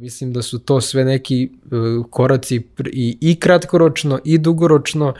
[0.00, 2.62] Mislim da su to sve neki uh, koraci
[2.92, 5.14] i, i kratkoročno i dugoročno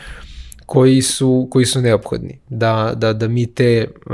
[0.66, 2.38] koji su, koji su neophodni.
[2.48, 4.12] Da, da, da mi te uh,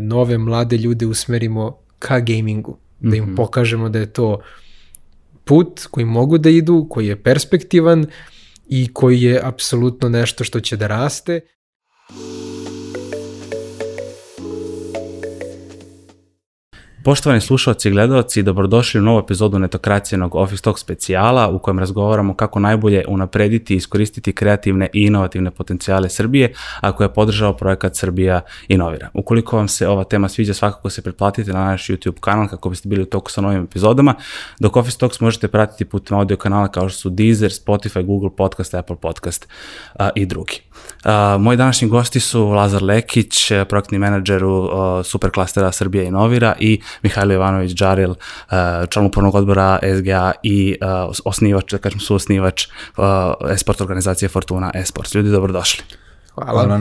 [0.00, 2.78] nove mlade ljude usmerimo ka gamingu.
[3.00, 3.36] Da im mm -hmm.
[3.36, 4.40] pokažemo da je to
[5.44, 8.06] put koji mogu da idu, koji je perspektivan
[8.68, 11.40] i koji je apsolutno nešto što će da raste.
[17.06, 22.34] Poštovani slušalci i gledalci, dobrodošli u novu epizodu netokracijenog Office Talk specijala u kojem razgovaramo
[22.34, 27.96] kako najbolje unaprediti i iskoristiti kreativne i inovativne potencijale Srbije, a koje je podržao projekat
[27.96, 29.08] Srbija Inovira.
[29.14, 32.88] Ukoliko vam se ova tema sviđa, svakako se pretplatite na naš YouTube kanal kako biste
[32.88, 34.14] bili u toku sa novim epizodama,
[34.60, 38.74] dok Office Talks možete pratiti putem audio kanala kao što su Deezer, Spotify, Google Podcast,
[38.74, 39.48] Apple Podcast
[39.94, 40.60] a, i drugi.
[41.04, 44.68] A, moji današnji gosti su Lazar Lekić, projektni menadžer u
[45.04, 48.56] Superklastera Srbija Inovira i Mihajlo Ivanović Džaril, uh,
[48.90, 53.04] član upornog odbora SGA i uh, osnivač, da kažem, su osnivač uh,
[53.50, 55.14] esport organizacije Fortuna Esports.
[55.14, 55.84] Ljudi, dobrodošli.
[56.34, 56.64] Hvala.
[56.64, 56.80] Hvala.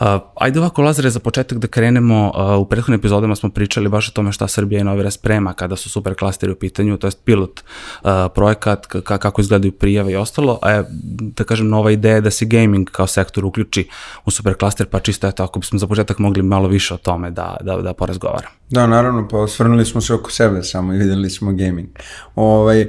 [0.00, 4.08] Uh, ajde ovako, Lazare, za početak da krenemo, uh, u prethodnim epizodama smo pričali baš
[4.08, 7.10] o tome šta Srbija i Novira sprema kada su super klasteri u pitanju, to je
[7.24, 10.82] pilot uh, projekat, kako izgledaju prijave i ostalo, a
[11.20, 13.88] da kažem, nova ideja je da se gaming kao sektor uključi
[14.24, 17.30] u super klaster, pa čisto eto, ako bismo za početak mogli malo više o tome
[17.30, 18.54] da, da, da porazgovaramo.
[18.70, 21.88] Da, naravno, pa osvrnuli smo se oko sebe samo i videli smo gaming.
[22.34, 22.88] Ovaj,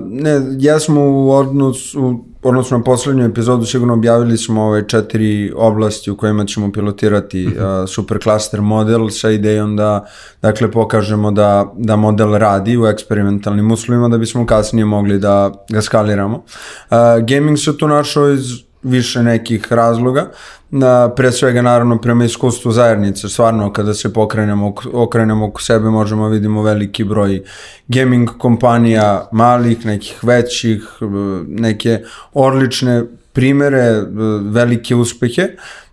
[0.00, 6.10] ne, ja smo u odnosu, odnosno na poslednju epizodu sigurno objavili smo ove četiri oblasti
[6.10, 7.52] u kojima ćemo pilotirati uh,
[7.88, 10.06] supercluster model sa idejom da
[10.42, 15.82] dakle pokažemo da, da model radi u eksperimentalnim uslovima da bismo kasnije mogli da ga
[15.82, 16.36] skaliramo.
[16.36, 16.96] Uh,
[17.28, 20.30] gaming se tu našao iz više nekih razloga.
[20.70, 26.28] Na, pre svega naravno prema iskustvu zajednice, stvarno kada se pokrenemo, okrenemo oko sebe možemo
[26.28, 27.42] vidimo veliki broj
[27.88, 30.82] gaming kompanija, malih, nekih većih,
[31.48, 32.00] neke
[32.32, 34.02] odlične primere,
[34.42, 35.48] velike uspehe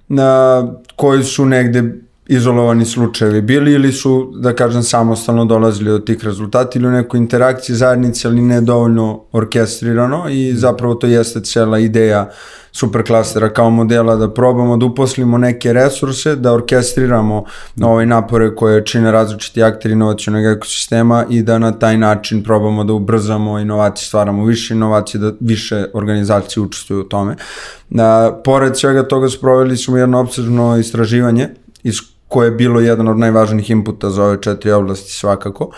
[0.08, 0.64] na,
[0.96, 6.80] koji su negde izolovani slučajevi bili ili su, da kažem, samostalno dolazili do tih rezultata
[6.80, 12.32] ili u nekoj interakciji zajednice, ali ne dovoljno orkestrirano i zapravo to jeste cela ideja
[12.72, 17.44] superklastera kao modela da probamo da uposlimo neke resurse, da orkestriramo
[17.82, 22.94] ovaj napore koje čine različiti akteri inovacijonog ekosistema i da na taj način probamo da
[22.94, 27.36] ubrzamo inovacije, stvaramo više inovacije, da više organizacije učestvuju u tome.
[27.90, 31.50] Da, pored svega toga sproveli smo jedno obsežno istraživanje
[31.84, 35.70] iz koje je bilo jedan od najvažnijih inputa za ove četiri oblasti svakako.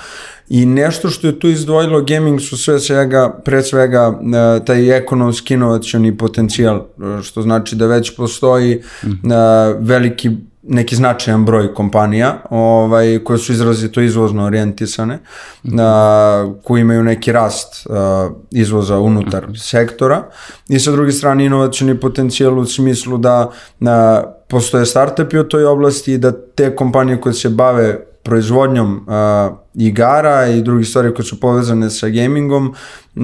[0.49, 5.53] I nešto što je tu izdvojilo gaming su sve svega, pre svega e, taj ekonomski
[5.53, 9.75] inovacioni potencijal, e, što znači da već postoji mm -hmm.
[9.79, 10.31] veliki
[10.63, 15.81] neki značajan broj kompanija ovaj, koje su izrazito izvozno orijentisane, mm -hmm.
[15.81, 19.69] a, koji imaju neki rast a, izvoza unutar mm -hmm.
[19.69, 20.23] sektora
[20.69, 23.51] i sa druge strane inovacijni potencijal u smislu da
[23.81, 29.49] a, postoje startupi u toj oblasti i da te kompanije koje se bave proizvodnjom a,
[29.75, 32.73] igara i drugih stvari koje su povezane sa gamingom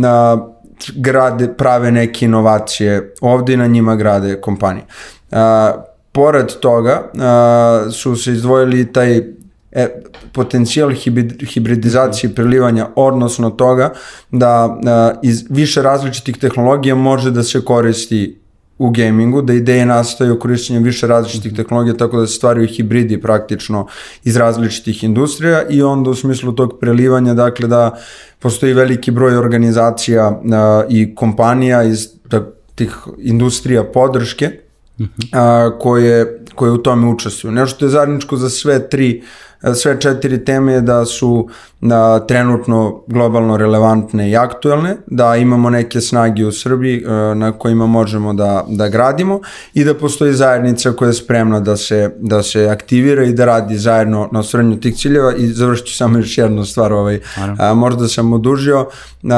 [0.03, 0.38] a,
[0.95, 4.85] grade, prave neke inovacije ovde i na njima grade kompanije.
[5.31, 5.73] A,
[6.11, 9.17] pored toga a, su se izdvojili taj
[9.72, 9.88] e,
[10.34, 12.35] potencijal hibrid, hibridizacije mhm.
[12.35, 13.94] prelivanja, odnosno toga
[14.31, 18.42] da a, iz više različitih tehnologija može da se koristi
[18.78, 21.61] u gamingu, da ideje nastaju korišćenjem više različitih mhm.
[21.61, 23.88] tehnologija, tako da se stvaraju hibridi praktično
[24.23, 27.97] iz različitih industrija i onda u smislu tog prelivanja, dakle da
[28.39, 32.45] postoji veliki broj organizacija a, i kompanija iz da,
[32.75, 35.22] tih industrija podrške, uh mhm.
[35.31, 37.51] a, koje, koje u tome učestvuju.
[37.51, 39.23] Nešto je zajedničko za sve tri
[39.75, 41.47] sve četiri teme da su
[41.81, 47.85] da, trenutno globalno relevantne i aktuelne, da imamo neke snage u Srbiji e, na kojima
[47.85, 49.40] možemo da, da gradimo
[49.73, 53.78] i da postoji zajednica koja je spremna da se, da se aktivira i da radi
[53.78, 57.19] zajedno na ostvarenju tih ciljeva i završit ću samo još jednu stvar, ovaj,
[57.59, 59.35] a, možda sam odužio, a,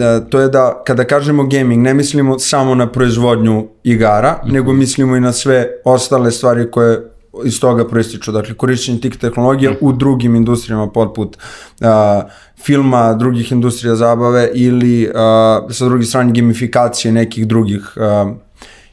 [0.00, 4.52] a, to je da kada kažemo gaming ne mislimo samo na proizvodnju igara, mm -hmm.
[4.52, 7.11] nego mislimo i na sve ostale stvari koje
[7.44, 11.86] iz toga proističu, dakle korišćenje tih tehnologija u drugim industrijama poput uh,
[12.64, 15.14] filma, drugih industrija zabave ili uh,
[15.70, 18.36] sa druge strane gamifikacije nekih drugih uh,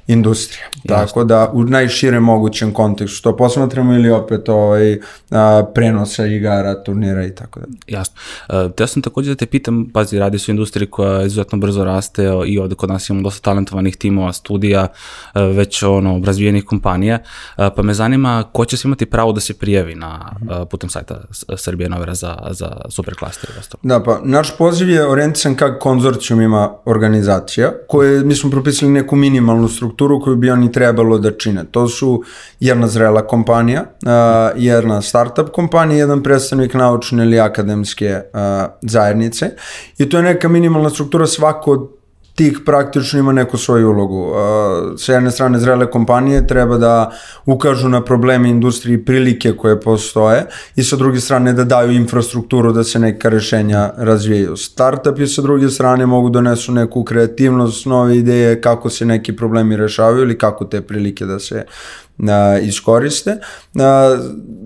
[0.09, 0.65] industrija.
[0.88, 5.00] Tako da u najširem mogućem kontekstu to posmatramo ili opet ovaj,
[5.31, 7.65] a, prenosa igara, turnira i tako da.
[7.88, 8.15] Jasno.
[8.50, 11.83] Uh, te sam takođe da te pitam, pazi, radi se u industriji koja izuzetno brzo
[11.83, 14.88] raste i ovde kod nas imamo dosta talentovanih timova, studija,
[15.35, 17.19] uh, već ono, razvijenih kompanija,
[17.57, 20.89] uh, pa me zanima ko će se imati pravo da se prijavi na, uh, putem
[20.89, 21.21] sajta
[21.57, 23.79] Srbije Novera za, za superklaster i ostalo.
[23.83, 29.15] Da, pa naš poziv je orijentisan kak konzorcijum ima organizacija, koje mi smo propisali neku
[29.15, 31.66] minimalnu strukturu koju bi oni trebalo da čine.
[31.72, 32.24] To su
[32.60, 33.86] jedna zrela kompanija,
[34.56, 38.22] jedna startup kompanija, jedan predstavnik naučne ili akademske
[38.81, 39.50] zajednice
[39.98, 41.99] i to je neka minimalna struktura svako od
[42.39, 44.31] tih praktično ima neku svoju ulogu.
[44.97, 47.12] Sa jedne strane zrele kompanije treba da
[47.45, 50.45] ukažu na probleme industrije i prilike koje postoje
[50.75, 54.56] i sa druge strane da daju infrastrukturu da se neka rešenja razvijaju.
[54.56, 60.21] Startupi sa druge strane mogu donesu neku kreativnost, nove ideje kako se neki problemi rešavaju
[60.24, 61.65] ili kako te prilike da se
[62.27, 63.38] a, iskoriste.
[63.75, 64.18] A,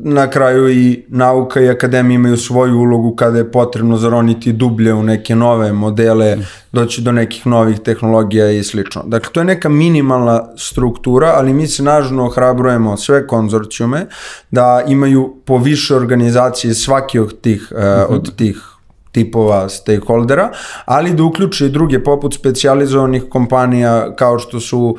[0.05, 5.03] na kraju i nauka i akademija imaju svoju ulogu kada je potrebno zaroniti dublje u
[5.03, 6.37] neke nove modele,
[6.71, 9.03] doći do nekih novih tehnologija i slično.
[9.05, 14.05] Dakle, to je neka minimalna struktura, ali mi se nažno ohrabrujemo sve konzorcijume
[14.51, 18.72] da imaju po više organizacije svaki od tih, uh, od tih
[19.13, 20.49] tipova stakeholdera,
[20.85, 24.97] ali da uključe i druge poput specializovanih kompanija kao što su,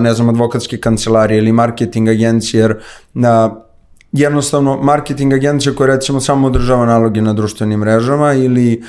[0.00, 2.76] ne znam, advokatske kancelarije ili marketing agencije, jer
[4.12, 8.82] jednostavno marketing agencija koja recimo samo održava naloge na društvenim mrežama ili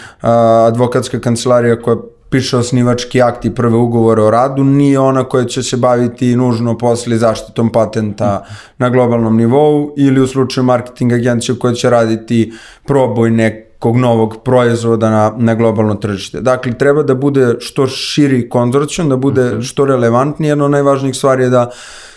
[0.68, 1.98] advokatska kancelarija koja
[2.30, 6.78] piše osnivački akt i prve ugovore o radu, nije ona koja će se baviti nužno
[6.78, 8.46] posle zaštitom patenta
[8.78, 12.54] na globalnom nivou ili u slučaju marketing agencije koja će raditi
[12.86, 16.42] proboj nek nekog novog proizvoda na, na globalno tržište.
[16.42, 19.62] Dakle, treba da bude što širi konzorcijum, da bude mhm.
[19.62, 21.70] što relevantniji, jedno od najvažnijih stvari je da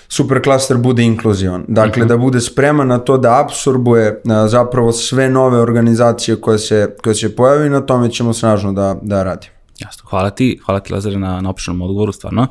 [0.09, 1.65] superklaster bude inkluzivan.
[1.69, 2.05] Dakle, uh mhm.
[2.05, 2.09] -huh.
[2.09, 7.15] da bude spreman na to da absorbuje a, zapravo sve nove organizacije koje se, koje
[7.15, 9.60] se pojavi na tome ćemo snažno da, da radimo.
[9.81, 12.47] Jasno, hvala ti, hvala ti Lazare na, na opišenom odgovoru, stvarno.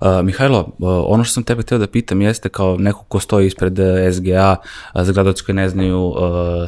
[0.00, 3.46] Uh, Mihajlo, uh, ono što sam tebe hteo da pitam jeste kao neko ko stoji
[3.46, 4.56] ispred uh, SGA,
[4.94, 6.16] uh, za gledalci koji ne znaju, uh,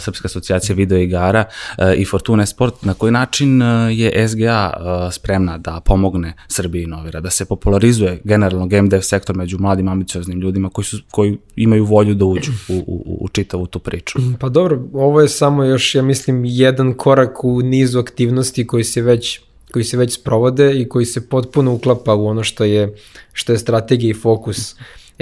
[0.00, 5.58] Srpska asocijacija videoigara uh, i Fortuna Sport, na koji način uh, je SGA uh, spremna
[5.58, 10.68] da pomogne Srbiji Novira, da se popularizuje generalno game dev sektor među mladim ambicioznim ljudima
[10.68, 14.18] koji, su, koji imaju volju da uđu u, u, u čitavu tu priču?
[14.40, 19.02] Pa dobro, ovo je samo još, ja mislim, jedan korak u nizu aktivnosti koji se
[19.02, 19.40] već
[19.72, 22.94] koji se već sprovode i koji se potpuno uklapa u ono što je,
[23.32, 24.74] što je strategija i fokus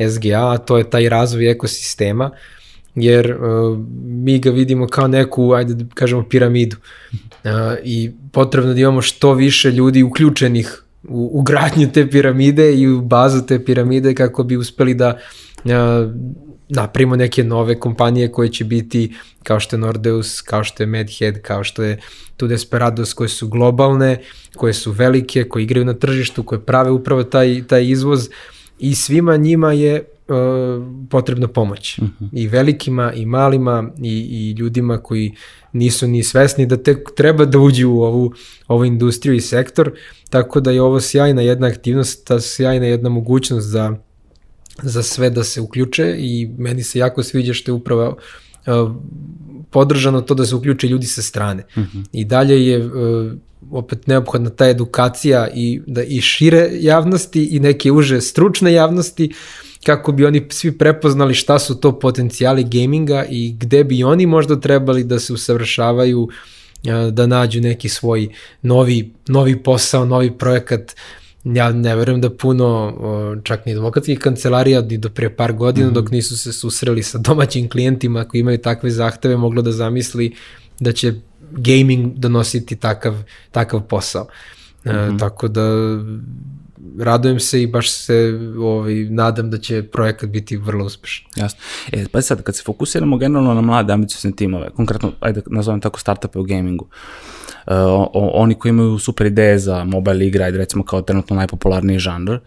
[0.09, 2.31] SGA, a to je taj razvoj ekosistema,
[2.95, 6.77] jer uh, mi ga vidimo kao neku, ajde da kažemo, piramidu.
[7.13, 7.51] Uh,
[7.85, 13.01] I potrebno da imamo što više ljudi uključenih u, u gradnju te piramide i u
[13.01, 15.19] bazu te piramide kako bi uspeli da
[15.65, 15.73] uh,
[16.71, 21.41] napravimo neke nove kompanije koje će biti kao što je Nordeus, kao što je Medhead,
[21.43, 22.01] kao što je
[22.37, 24.21] tu Desperados koje su globalne,
[24.57, 28.29] koje su velike, koje igraju na tržištu, koje prave upravo taj, taj izvoz
[28.79, 30.37] i svima njima je uh,
[31.11, 31.99] potrebna pomoć.
[31.99, 32.25] Uh mhm.
[32.25, 32.29] -huh.
[32.33, 35.33] I velikima, i malima, i, i ljudima koji
[35.73, 38.33] nisu ni svesni da tek treba da uđu u ovu,
[38.69, 39.93] ovu industriju i sektor,
[40.31, 43.97] tako da je ovo sjajna jedna aktivnost, ta sjajna jedna mogućnost za
[44.83, 48.17] za sve da se uključe i meni se jako sviđa što je upravo
[48.67, 48.97] uh,
[49.71, 51.63] podržano to da se uključe ljudi sa strane.
[51.77, 51.81] Mhm.
[51.81, 52.05] -huh.
[52.13, 52.93] I dalje je uh,
[53.71, 59.33] opet neophodna ta edukacija i da i šire javnosti i neke uže stručne javnosti
[59.85, 64.61] kako bi oni svi prepoznali šta su to potencijali gaminga i gde bi oni možda
[64.61, 66.29] trebali da se usavršavaju
[67.13, 68.29] da nađu neki svoj
[68.63, 72.95] novi, novi posao, novi projekat uh, ja ne verujem da puno
[73.45, 75.95] čak ni advokatskih kancelarija ni do pre par godina mm.
[75.95, 80.35] dok nisu se susreli sa domaćim klijentima koji imaju takve zahteve moglo da zamisli
[80.81, 81.15] da će
[81.51, 83.15] gaming donositi takav,
[83.51, 84.25] takav posao.
[84.85, 85.15] Mm -hmm.
[85.15, 85.63] e, tako da
[86.99, 91.27] radujem se i baš se ovaj, nadam da će projekat biti vrlo uspešan.
[91.37, 91.59] Jasno.
[91.93, 96.01] E, pa sad, kad se fokusiramo generalno na mlade ambiciozne timove, konkretno, ajde nazovem tako
[96.01, 97.40] startupe u gamingu, uh,
[98.13, 102.41] oni koji imaju super ideje za mobile igre, recimo kao trenutno najpopularniji žanr, uh,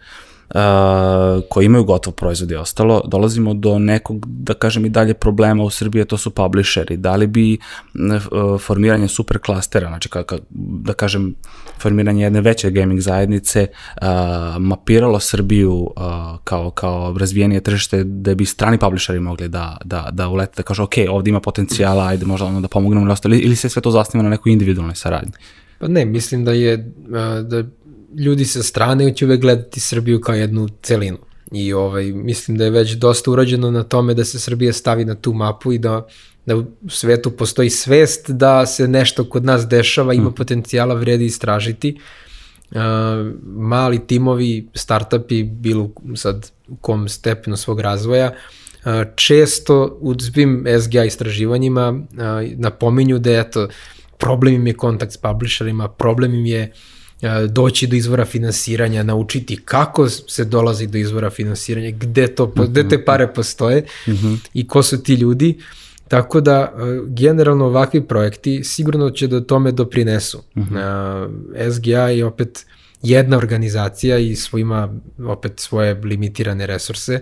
[1.48, 5.70] koji imaju gotov proizvod i ostalo, dolazimo do nekog, da kažem i dalje problema u
[5.70, 6.96] Srbiji, to su publisheri.
[6.96, 7.58] Da li bi
[7.94, 10.38] uh, formiranje super klastera, znači ka, ka,
[10.84, 11.34] da kažem
[11.78, 14.06] formiranje jedne veće gaming zajednice uh,
[14.58, 15.92] mapiralo Srbiju uh,
[16.44, 20.82] kao, kao razvijenije tržište da bi strani publisheri mogli da, da, da ulete, da kažu
[20.82, 23.90] ok, ovde ima potencijala, ajde možda ono da pomognemo ili ostalo, ili se sve to
[23.90, 25.32] zasniva na nekoj individualnoj saradnji?
[25.78, 26.76] Pa ne, mislim da je
[27.42, 27.64] da
[28.18, 31.18] ljudi sa strane će uvek gledati Srbiju kao jednu celinu.
[31.52, 35.14] I ovaj, mislim da je već dosta urađeno na tome da se Srbija stavi na
[35.14, 36.06] tu mapu i da,
[36.46, 40.34] da u svetu postoji svest da se nešto kod nas dešava, ima mm.
[40.34, 41.98] potencijala, vredi istražiti.
[42.70, 42.80] Uh,
[43.44, 51.04] mali timovi, startupi, bilo sad u kom stepenu svog razvoja, uh, često u svim SGA
[51.04, 51.98] istraživanjima uh,
[52.56, 53.68] napominju da eto,
[54.18, 57.03] problem im je kontakt s publisherima, problem im je E,
[57.48, 62.96] doći do izvora finansiranja, naučiti kako se dolazi do izvora finansiranja, gde, to, gde te
[62.96, 63.04] mhm.
[63.04, 64.38] pare postoje mm -hmm.
[64.54, 65.58] i ko su ti ljudi.
[66.08, 70.42] Tako da, e, generalno ovakvi projekti sigurno će da tome doprinesu.
[70.56, 71.72] Mm -hmm.
[71.72, 72.66] SGA je opet
[73.02, 74.94] jedna organizacija i svojima
[75.26, 77.20] opet svoje limitirane resurse,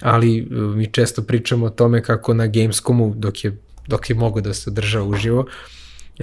[0.00, 4.40] ali e, mi često pričamo o tome kako na Gamescomu, dok je, dok je mogo
[4.40, 5.46] da se održa uživo,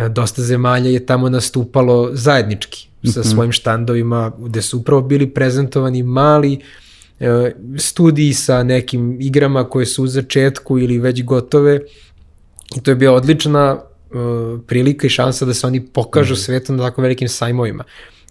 [0.10, 3.30] dosta zemalja je tamo nastupalo zajednički sa mhm.
[3.30, 6.60] svojim štandovima gde su upravo bili prezentovani mali
[7.20, 11.80] e, studiji sa nekim igrama koje su u začetku ili već gotove.
[12.78, 14.16] I to je bila odlična e,
[14.68, 16.38] prilika i šansa da se oni pokažu mm.
[16.38, 17.84] svetom na tako velikim sajmovima.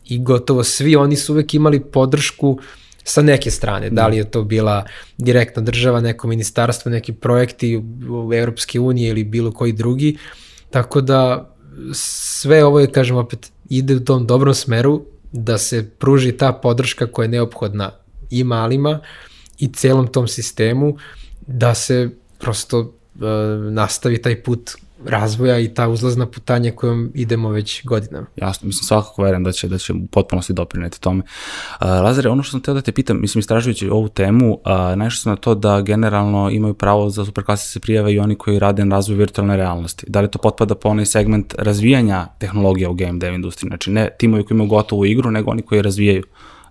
[0.09, 2.59] I gotovo svi oni su uvek imali podršku
[3.05, 4.85] sa neke strane, da li je to bila
[5.19, 7.83] direktna država, neko ministarstvo, neki projekti
[8.27, 10.17] u Evropske unije ili bilo koji drugi,
[10.71, 11.51] tako da
[11.93, 17.07] sve ovo je, kažem opet, ide u tom dobrom smeru da se pruži ta podrška
[17.07, 17.91] koja je neophodna
[18.31, 19.01] i malima
[19.59, 20.97] i celom tom sistemu
[21.47, 22.95] da se prosto
[23.71, 24.71] nastavi taj put
[25.05, 28.27] razvoja i ta uzlazna putanja kojom idemo već godinama.
[28.37, 31.23] Jasno, mislim svakako verujem da će, da će u potpunosti doprineti tome.
[31.81, 34.61] Uh, Lazare, ono što sam teo da te pitam, mislim istražujući ovu temu, uh,
[34.97, 38.59] najšto sam na to da generalno imaju pravo za superklase se prijave i oni koji
[38.59, 40.07] rade na razvoju virtualne realnosti.
[40.09, 43.69] Da li to potpada po onaj segment razvijanja tehnologija u game dev industriji?
[43.69, 46.23] Znači ne timovi koji imaju gotovu igru, nego oni koji razvijaju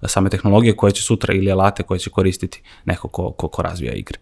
[0.08, 3.94] same tehnologije koje će sutra ili alate koje će koristiti neko ko, ko, ko razvija
[3.94, 4.20] igre.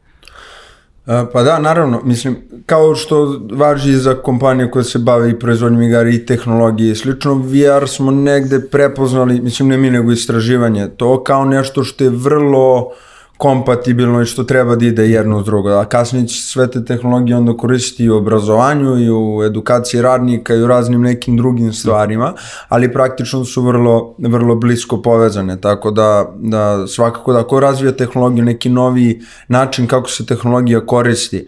[1.33, 2.35] Pa da, naravno, mislim,
[2.65, 7.33] kao što važi za kompanije koje se bave i proizvodnjom igara i tehnologije i slično,
[7.33, 12.77] VR smo negde prepoznali, mislim ne mi nego istraživanje, to kao nešto što je vrlo
[12.77, 12.91] uh,
[13.37, 15.69] kompatibilno i što treba da ide jedno uz drugo.
[15.69, 20.55] A kasnije će sve te tehnologije onda koristiti i u obrazovanju i u edukaciji radnika
[20.55, 22.33] i u raznim nekim drugim stvarima,
[22.67, 28.45] ali praktično su vrlo, vrlo blisko povezane, tako da, da svakako da ako razvija tehnologiju
[28.45, 31.47] neki novi način kako se tehnologija koristi,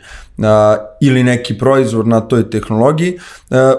[1.02, 3.20] ili neki proizvod na toj tehnologiji,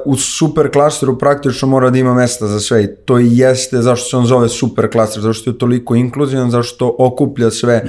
[0.04, 4.08] u super klasteru praktično mora da ima mesta za sve i to i jeste zašto
[4.08, 7.86] se on zove super klaster, zašto je toliko inkluzivan, zašto okuplja sve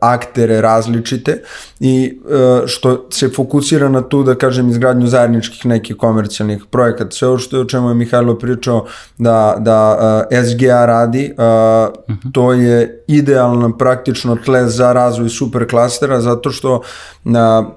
[0.00, 1.42] aktere različite
[1.80, 2.18] i
[2.66, 7.10] što se fokusira na tu, da kažem, izgradnju zajedničkih nekih komercijalnih projekata.
[7.10, 8.86] Sve ovo što je o čemu je Mihajlo pričao
[9.18, 9.98] da, da
[10.30, 11.34] SGA radi,
[12.10, 12.30] mhm.
[12.32, 16.82] to je idealno praktično tle za razvoj super klastera, zato što
[17.24, 17.70] na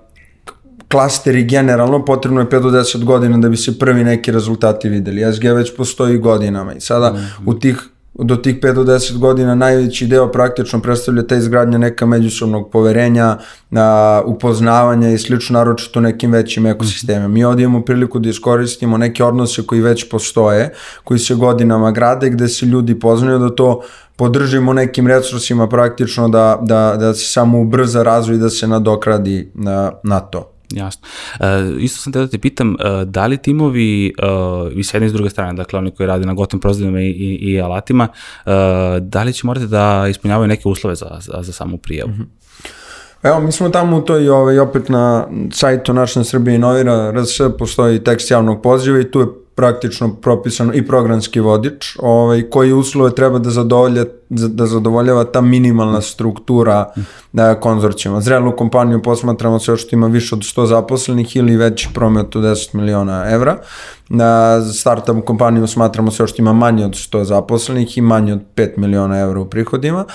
[0.92, 5.34] klasteri generalno potrebno je 5 do 10 godina da bi se prvi neki rezultati videli.
[5.34, 7.42] SG već postoji godinama i sada mm -hmm.
[7.46, 7.90] u tih
[8.24, 13.38] do tih 5 do 10 godina najveći deo praktično predstavlja ta izgradnja neka međusobnog poverenja,
[13.72, 17.28] a, upoznavanja i slično naročito nekim većim ekosistemima.
[17.28, 20.74] Mi ovdje imamo priliku da iskoristimo neke odnose koji već postoje,
[21.04, 23.82] koji se godinama grade, gde se ljudi poznaju da to
[24.16, 29.52] podržimo nekim resursima praktično da, da, da se samo ubrza razvoj i da se nadokradi
[29.54, 30.59] na, na to.
[30.72, 31.08] Jasno.
[31.40, 31.46] E,
[31.80, 34.12] isto sam te da te pitam, e, da li timovi e,
[34.76, 37.10] i s jedne i s druge strane, dakle oni koji rade na gotovim proizvodima i,
[37.10, 38.08] i, i alatima,
[38.46, 38.52] e,
[39.02, 42.12] da li će morati da ispunjavaju neke uslove za, za, za samu prijavu?
[42.12, 42.40] Mm -hmm.
[43.24, 48.04] Evo, mi smo tamo u toj, ovaj, opet na sajtu Naša Srbije inovira, RS postoji
[48.04, 49.28] tekst javnog poziva i tu je
[49.60, 56.02] praktično propisano i programski vodič, ovaj, koji uslove treba da, zadovolja, da zadovoljava ta minimalna
[56.02, 56.94] struktura
[57.32, 58.22] da, konzorcijama.
[58.22, 62.76] Zrelu kompaniju posmatramo sve što ima više od 100 zaposlenih ili veći promet od 10
[62.76, 63.58] miliona evra.
[64.10, 68.78] Na startup kompaniju smatramo sve što ima manje od 100 zaposlenih i manje od 5
[68.78, 70.06] miliona evra u prihodima.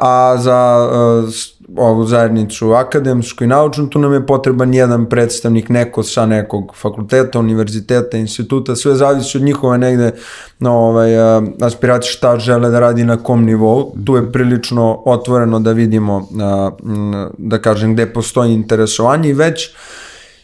[0.00, 0.88] A za
[1.76, 7.38] ovu zajednicu akademsku i naučnu, tu nam je potreban jedan predstavnik, neko sa nekog fakulteta,
[7.38, 10.12] univerziteta, instituta, sve zavisi od njihove negde
[10.58, 11.10] no, ovaj,
[11.60, 13.92] aspiracije šta žele da radi na kom nivou.
[14.04, 16.28] Tu je prilično otvoreno da vidimo,
[17.38, 19.70] da kažem, gde postoji interesovanje i već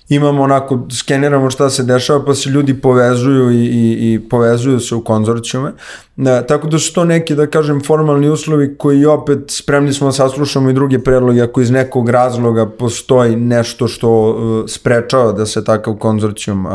[0.08, 4.94] imamo onako, skeniramo šta se dešava, pa se ljudi povezuju i, i, i povezuju se
[4.94, 5.72] u konzorcijume.
[6.16, 10.12] Ne, tako da su to neki, da kažem, formalni uslovi koji opet spremni smo da
[10.12, 15.64] saslušamo i druge predloge ako iz nekog razloga postoji nešto što uh, sprečava da se
[15.64, 16.72] takav konzorcijum uh,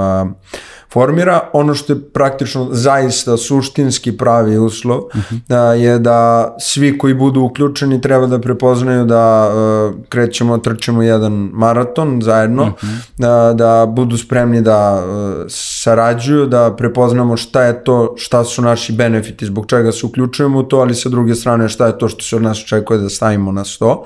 [0.94, 1.50] formira.
[1.54, 5.40] Ono što je praktično zaista suštinski pravi uslov uh -huh.
[5.48, 11.34] da je da svi koji budu uključeni treba da prepoznaju da uh, krećemo, trčemo jedan
[11.54, 12.98] maraton zajedno, uh -huh.
[13.18, 18.94] da, da budu spremni da uh, sarađuju, da prepoznamo šta je to, šta su naši
[18.94, 22.24] benefiti, zbog čega se uključujemo u to, ali sa druge strane šta je to što
[22.24, 24.04] se od nas očekuje da stavimo na sto.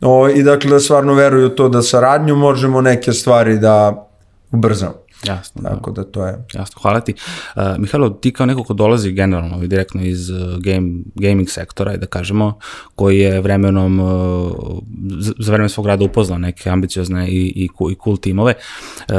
[0.00, 4.06] O, I dakle da stvarno veruju to da saradnju možemo neke stvari da
[4.52, 5.07] ubrzamo.
[5.24, 5.62] Jasno.
[5.62, 6.02] Tako da.
[6.02, 6.44] da to je.
[6.54, 7.14] Jasno, hvala ti.
[7.56, 11.96] Uh, Mihajlo, ti kao neko ko dolazi generalno i direktno iz uh, game, gaming sektora,
[11.96, 12.58] da kažemo,
[12.94, 14.52] koji je vremenom, uh,
[15.38, 18.54] za vreme svog rada upoznao neke ambiciozne i, i, i cool timove,
[19.08, 19.14] uh,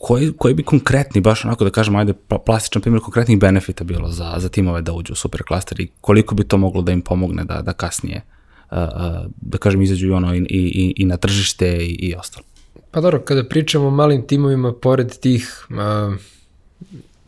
[0.00, 2.12] koji, koji bi konkretni, baš onako da kažem, ajde,
[2.46, 6.44] plastičan primjer konkretnih benefita bilo za, za timove da uđu u superklaster i koliko bi
[6.44, 8.22] to moglo da im pomogne da, da kasnije,
[8.70, 12.47] uh, uh, da kažem, izađu i, ono, i, i, i na tržište i, i ostalo.
[12.90, 16.14] Pa dobro, kada pričamo o malim timovima, pored tih uh,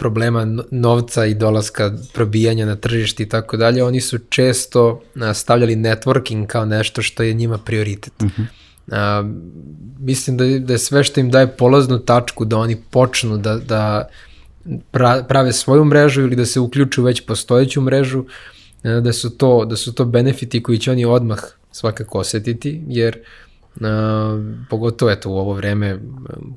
[0.01, 5.03] problema novca i dolaska probijanja na tržišti i tako dalje, oni su često
[5.35, 8.13] stavljali networking kao nešto što je njima prioritet.
[8.23, 8.45] Uh -huh.
[8.93, 9.25] A,
[9.99, 14.09] mislim da, da je sve što im daje polaznu tačku da oni počnu da, da
[14.91, 18.25] pra, prave svoju mrežu ili da se uključu već postojeću mrežu,
[18.83, 21.39] da su to, da su to benefiti koji će oni odmah
[21.73, 23.50] svakako osetiti, jer Uh,
[24.71, 25.99] pogotovo eto u ovo vreme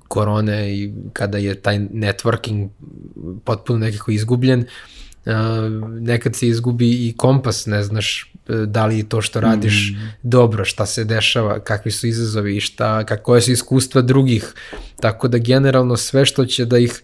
[0.07, 2.69] korone i kada je taj networking
[3.43, 4.65] potpuno nekako izgubljen, uh,
[5.99, 8.33] nekad se izgubi i kompas, ne znaš
[8.65, 10.09] da li to što radiš mm.
[10.23, 14.53] dobro, šta se dešava, kakvi su izazovi i šta, kako su iskustva drugih.
[14.99, 17.01] Tako da generalno sve što će da ih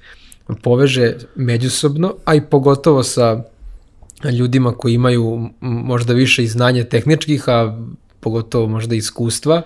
[0.62, 3.44] poveže međusobno, a i pogotovo sa
[4.32, 7.86] ljudima koji imaju možda više i znanja tehničkih, a
[8.20, 9.62] pogotovo možda iskustva,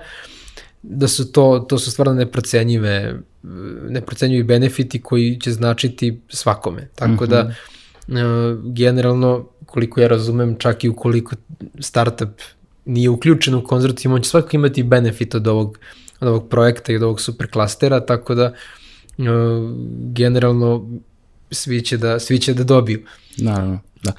[0.84, 3.20] da su to, to su stvarno neprocenjive,
[3.90, 6.88] neprocenjivi benefiti koji će značiti svakome.
[6.96, 7.30] Tako mm -hmm.
[7.30, 7.54] da,
[8.10, 8.74] mhm.
[8.74, 11.36] generalno, koliko ja razumem, čak i ukoliko
[11.80, 12.42] startup
[12.86, 15.80] nije uključen u konzorcijum, on će svakako imati benefit od ovog,
[16.20, 18.54] od ovog projekta i od ovog superklastera, tako da
[19.18, 19.26] uh,
[20.14, 20.90] generalno
[21.52, 23.02] svi će da, svi će da dobiju.
[23.38, 23.80] Naravno.
[24.04, 24.12] Da.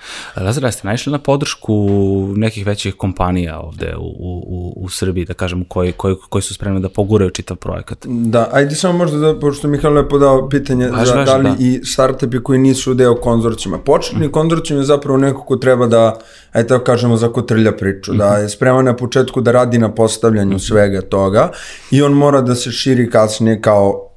[0.45, 1.89] Lazar, ste naišli na podršku
[2.37, 6.81] nekih većih kompanija ovde u, u, u Srbiji, da kažem, koji, koji, koji su spremni
[6.81, 8.07] da poguraju čitav projekat?
[8.07, 11.45] Da, ajde samo možda da, pošto Mihajlo je podao pitanje važ, za važ, da li
[11.45, 11.57] da.
[11.59, 13.79] i startupi koji nisu deo konzorcijuma.
[13.79, 14.33] Početni mm.
[14.33, 16.19] konzorcijum je zapravo neko ko treba da,
[16.53, 18.19] ajde tako kažemo, zakotrlja priču, mm -hmm.
[18.19, 18.43] da mhm.
[18.43, 20.69] je spreman na početku da radi na postavljanju mm -hmm.
[20.69, 21.51] svega toga
[21.91, 24.14] i on mora da se širi kasnije kao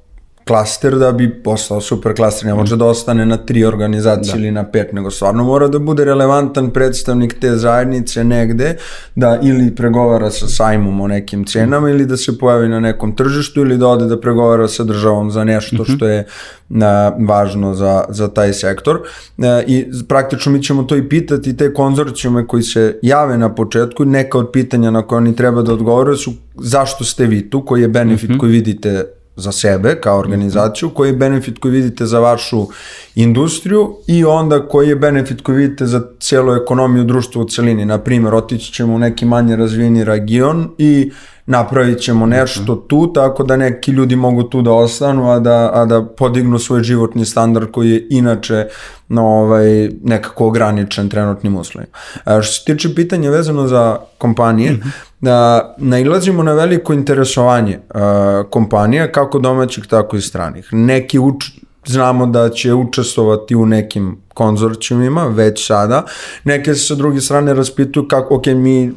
[0.48, 4.38] klaster da bi postao super klaster, ne može da ostane na tri organizacije da.
[4.38, 8.76] ili na pet, nego stvarno mora da bude relevantan predstavnik te zajednice negde,
[9.14, 13.60] da ili pregovara sa sajmom o nekim cenama ili da se pojavi na nekom tržištu
[13.60, 15.96] ili da ode da pregovara sa državom za nešto mm -hmm.
[15.96, 16.24] što je
[16.68, 19.00] na, važno za, za taj sektor.
[19.38, 24.04] E, I praktično mi ćemo to i pitati te konzorcijume koji se jave na početku,
[24.04, 27.82] neka od pitanja na koje oni treba da odgovore su zašto ste vi tu, koji
[27.82, 28.38] je benefit mm -hmm.
[28.38, 29.04] koji vidite
[29.38, 32.66] za sebe kao organizaciju, koji je benefit koji vidite za vašu
[33.14, 37.84] industriju i onda koji je benefit koji vidite za cijelu ekonomiju društva u celini.
[37.84, 41.12] Na primjer, otići ćemo u neki manje razvijeni region i
[41.48, 45.84] napravit ćemo nešto tu, tako da neki ljudi mogu tu da ostanu, a da, a
[45.84, 48.66] da podignu svoj životni standard koji je inače
[49.08, 51.92] no, ovaj, nekako ograničen trenutnim uslovima.
[52.24, 54.90] A što se tiče pitanja vezano za kompanije, mm -hmm.
[55.20, 60.68] da nailazimo na veliko interesovanje a, kompanija, kako domaćih, tako i stranih.
[60.72, 61.44] Neki uč,
[61.86, 66.04] znamo da će učestvovati u nekim konzorcijumima već sada.
[66.44, 68.94] Neke se sa druge strane raspituju kako, ok, mi uh,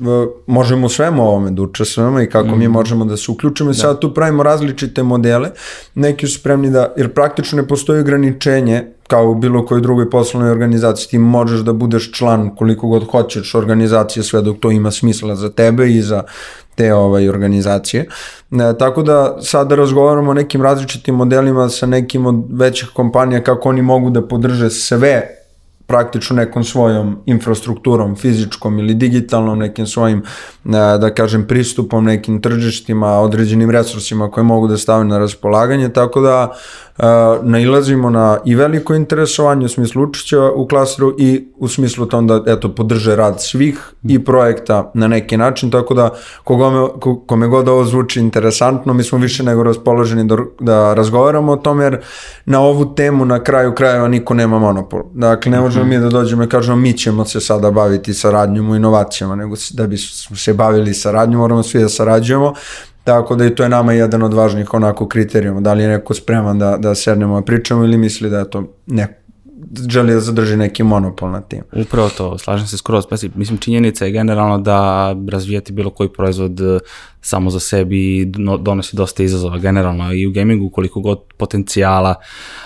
[0.47, 2.59] možemo svemu ovome da učestvujemo i kako mm.
[2.59, 2.73] mi mhm.
[2.73, 3.79] možemo da se uključimo i da.
[3.79, 5.49] sada tu pravimo različite modele.
[5.95, 10.51] Neki su spremni da, jer praktično ne postoji ograničenje kao u bilo kojoj drugoj poslovnoj
[10.51, 15.35] organizaciji, ti možeš da budeš član koliko god hoćeš organizacije sve dok to ima smisla
[15.35, 16.23] za tebe i za
[16.75, 18.05] te ovaj, organizacije.
[18.51, 23.69] E, tako da sada razgovaramo o nekim različitim modelima sa nekim od većih kompanija kako
[23.69, 25.30] oni mogu da podrže sve
[25.91, 30.21] praktično nekom svojom infrastrukturom, fizičkom ili digitalnom, nekim svojim,
[30.65, 36.21] e, da kažem, pristupom nekim tržištima, određenim resursima koje mogu da stave na raspolaganje, tako
[36.21, 36.53] da
[37.01, 37.05] uh,
[37.41, 42.43] nailazimo na i veliko interesovanje u smislu učešća u klasteru i u smislu to onda
[42.47, 46.09] eto, podrže rad svih i projekta na neki način, tako da
[46.43, 46.87] kogome,
[47.27, 51.83] kome god ovo zvuči interesantno, mi smo više nego raspoloženi da, da razgovaramo o tome,
[51.83, 51.99] jer
[52.45, 55.01] na ovu temu na kraju krajeva niko nema monopol.
[55.13, 58.75] Dakle, ne možemo mi da dođemo i kažemo mi ćemo se sada baviti saradnjom u
[58.75, 59.97] inovacijama, nego da bi
[60.35, 62.53] se bavili saradnjom, moramo svi da sarađujemo.
[63.03, 66.13] Tako da i to je nama jedan od važnih onako kriterijuma, da li je neko
[66.13, 69.13] spreman da, da sednemo a pričamo ili misli da je to neko
[69.89, 71.61] želi da zadrži neki monopol na tim.
[71.71, 73.05] Upravo to, slažem se skroz.
[73.09, 76.79] Pa si, mislim, činjenica je generalno da razvijati bilo koji proizvod e,
[77.21, 78.25] samo za sebi
[78.59, 82.15] donosi dosta izazova generalno i u gamingu koliko god potencijala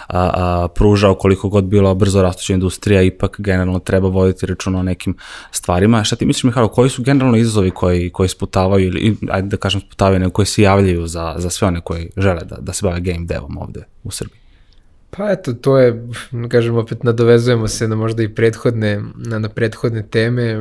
[0.08, 4.84] a, a, pruža, koliko god bila brzo rastuća industrija, ipak generalno treba voditi račun o
[4.84, 5.18] nekim
[5.52, 6.04] stvarima.
[6.04, 9.82] Šta ti misliš, Mihajlo, koji su generalno izazovi koji, koji sputavaju ili, ajde da kažem
[9.82, 13.26] sputavaju, koji se javljaju za, za sve one koji žele da, da se bave game
[13.26, 14.45] devom ovde u Srbiji?
[15.18, 16.08] Pa eto, to je,
[16.50, 20.56] kažem, opet nadovezujemo se na možda i prethodne, na, na prethodne teme.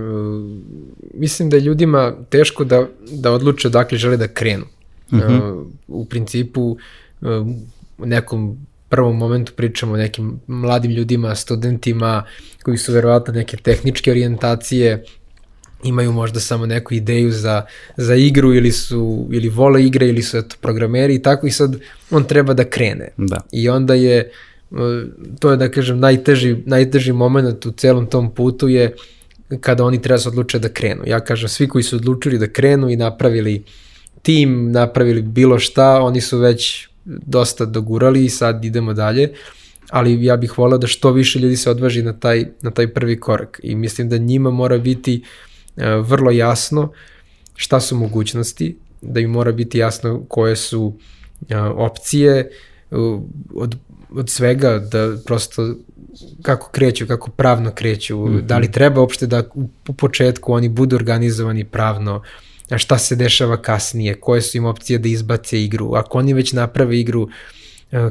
[1.14, 4.64] Mislim da je ljudima teško da, da odluče odakle žele da krenu.
[5.12, 5.22] Mhm.
[5.22, 5.64] -huh.
[5.88, 6.76] U principu,
[7.98, 12.24] u nekom prvom momentu pričamo o nekim mladim ljudima, studentima
[12.62, 15.04] koji su verovatno neke tehničke orijentacije,
[15.84, 17.62] imaju možda samo neku ideju za,
[17.96, 21.76] za igru ili su ili vole igre ili su eto programeri i tako i sad
[22.10, 23.08] on treba da krene.
[23.16, 23.40] Da.
[23.52, 24.30] I onda je e,
[25.38, 28.94] to je da kažem najteži, najteži moment u celom tom putu je
[29.60, 31.02] kada oni treba da se odluče da krenu.
[31.06, 33.64] Ja kažem svi koji su odlučili da krenu i napravili
[34.22, 39.32] tim, napravili bilo šta, oni su već dosta dogurali i sad idemo dalje
[39.90, 43.20] ali ja bih volao da što više ljudi se odvaži na taj, na taj prvi
[43.20, 45.53] korak i mislim da njima mora biti uh,
[46.02, 46.92] vrlo jasno
[47.56, 50.94] šta su mogućnosti, da im mora biti jasno koje su
[51.48, 52.48] e, opcije e,
[53.54, 53.76] od,
[54.10, 55.74] od svega, da prosto
[56.42, 58.40] kako kreću, kako pravno kreću, mm -hmm.
[58.40, 59.42] da li treba uopšte da
[59.88, 62.22] u početku oni budu organizovani pravno,
[62.76, 67.00] šta se dešava kasnije, koje su im opcije da izbace igru, ako oni već naprave
[67.00, 67.28] igru,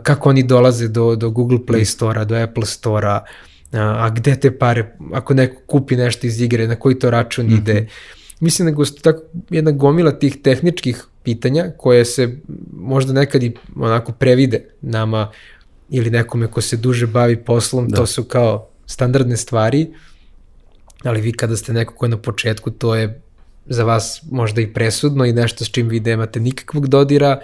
[0.04, 3.23] kako oni dolaze do, do Google Play Store-a, do Apple Store-a,
[3.74, 7.50] a, gde te pare, ako neko kupi nešto iz igre, na koji to račun mm
[7.50, 7.58] -hmm.
[7.58, 7.88] ide.
[8.40, 12.38] Mislim da je tako jedna gomila tih tehničkih pitanja koje se
[12.74, 15.32] možda nekad i onako previde nama
[15.90, 17.96] ili nekome ko se duže bavi poslom, da.
[17.96, 19.88] to su kao standardne stvari,
[21.04, 23.22] ali vi kada ste neko ko je na početku, to je
[23.66, 27.40] za vas možda i presudno i nešto s čim vi nemate nikakvog dodira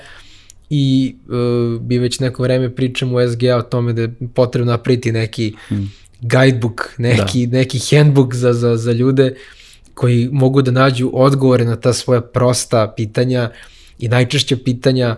[0.70, 5.12] i uh, bi već neko vreme pričam u SGA o tome da je potrebno napraviti
[5.12, 7.58] neki hmm guidebook, neki, da.
[7.58, 9.36] neki handbook za, za, za ljude
[9.94, 13.52] koji mogu da nađu odgovore na ta svoja prosta pitanja
[14.00, 15.16] i najčešće pitanja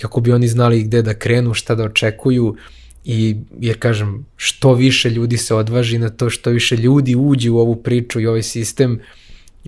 [0.00, 2.56] kako bi oni znali gde da krenu, šta da očekuju
[3.04, 7.58] i jer kažem što više ljudi se odvaži na to, što više ljudi uđe u
[7.58, 9.00] ovu priču i ovaj sistem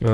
[0.01, 0.09] uh,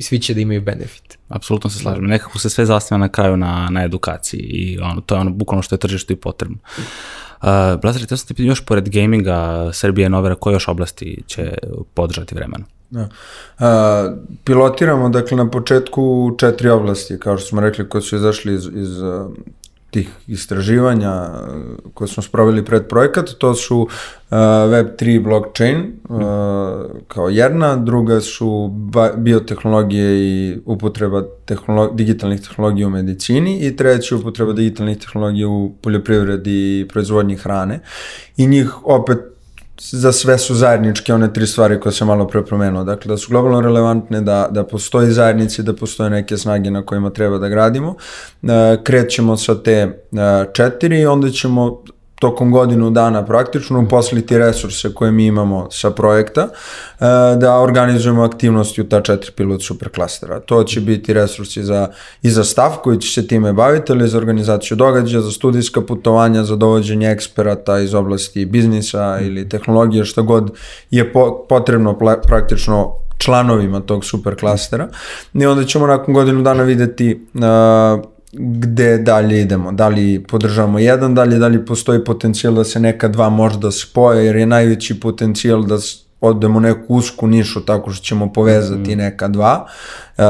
[0.00, 1.18] svi će da imaju benefit.
[1.28, 2.04] Apsolutno se slažem.
[2.04, 5.62] Nekako se sve zastavlja na kraju na, na edukaciji i ono, to je ono bukvalno
[5.62, 6.58] što je tržištu i potrebno.
[6.78, 6.84] Uh,
[7.82, 11.54] Blazar, te sam ti još pored gaminga, Srbije, Novera, koje još oblasti će
[11.94, 12.64] podržati vremenu?
[12.90, 13.08] Da.
[13.58, 18.66] Uh, pilotiramo, dakle, na početku četiri oblasti, kao što smo rekli, koje su izašli iz,
[18.74, 18.98] iz
[19.96, 21.28] tih istraživanja
[21.94, 23.88] koje smo sproveli pred projekat, to su uh,
[24.72, 26.20] Web3 blockchain uh,
[27.08, 28.70] kao jedna, druga su
[29.16, 36.80] biotehnologije i upotreba tehnolo digitalnih tehnologija u medicini i treća upotreba digitalnih tehnologija u poljoprivredi
[36.80, 37.80] i proizvodnji hrane.
[38.36, 39.35] I njih opet
[39.80, 42.84] za sve su zajedničke one tri stvari koje sam malo pre promenuo.
[42.84, 47.10] Dakle, da su globalno relevantne, da, da postoji zajednici, da postoje neke snage na kojima
[47.10, 47.94] treba da gradimo.
[48.42, 49.92] E, krećemo sa te e,
[50.52, 51.82] četiri i onda ćemo
[52.20, 56.48] tokom godinu dana praktično uposliti resurse koje mi imamo sa projekta e,
[57.36, 60.40] da organizujemo aktivnosti u ta četiri pilot superklastera.
[60.40, 61.88] To će biti resursi za,
[62.22, 66.44] i za stav koji će se time baviti, ali za organizaciju događaja, za studijska putovanja,
[66.44, 70.50] za dovođenje eksperata iz oblasti biznisa ili tehnologije, šta god
[70.90, 74.88] je po, potrebno praktično članovima tog superklastera.
[75.34, 81.14] I onda ćemo nakon godinu dana videti uh, gde dalje idemo, da li podržavamo jedan,
[81.14, 85.00] da li, da li postoji potencijal da se neka dva možda spoje, jer je najveći
[85.00, 85.78] potencijal da
[86.20, 88.98] odemo neku usku nišu tako što ćemo povezati mm.
[88.98, 89.66] neka dva,
[90.18, 90.24] uh,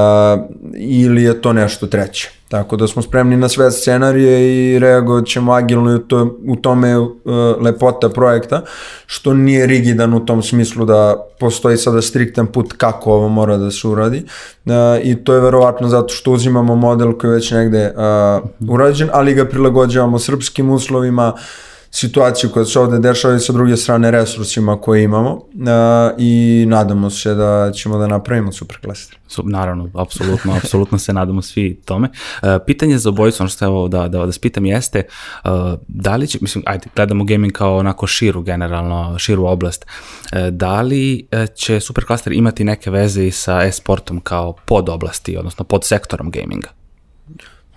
[0.76, 2.30] ili je to nešto treće.
[2.48, 6.98] Tako da smo spremni na sve scenarije i reagovat ćemo agilno i to, u tome
[6.98, 7.12] uh,
[7.60, 8.62] lepota projekta,
[9.06, 13.70] što nije rigidan u tom smislu da postoji sada striktan put kako ovo mora da
[13.70, 14.24] se uradi
[14.64, 14.72] uh,
[15.02, 17.92] i to je verovatno zato što uzimamo model koji je već negde
[18.60, 21.40] uh, urađen, ali ga prilagođavamo srpskim uslovima, uh,
[21.96, 25.42] situaciju koja se ovde dešava i sa druge strane resursima koje imamo uh,
[26.18, 29.18] i nadamo se da ćemo da napravimo super klaster.
[29.44, 32.08] Naravno, apsolutno, apsolutno se nadamo svi tome.
[32.42, 35.02] Uh, pitanje za obojicu, ono što evo da, da, da spitam jeste,
[35.44, 35.50] uh,
[35.88, 40.82] da li će, mislim, ajde, gledamo gaming kao onako širu generalno, širu oblast, uh, da
[40.82, 46.30] li će superklaster imati neke veze i sa e-sportom kao pod oblasti, odnosno pod sektorom
[46.30, 46.68] gaminga?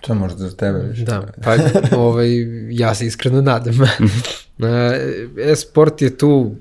[0.02, 1.04] To možda za tebe više.
[1.04, 1.56] Da, pa
[1.98, 2.30] ovaj,
[2.72, 3.76] ja se iskreno nadam.
[5.52, 6.56] E-sport je tu,